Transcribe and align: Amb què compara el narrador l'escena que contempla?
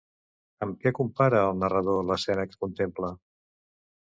Amb 0.65 0.79
què 0.85 0.91
compara 0.99 1.41
el 1.49 1.59
narrador 1.65 2.01
l'escena 2.09 2.47
que 2.51 2.59
contempla? 2.67 3.13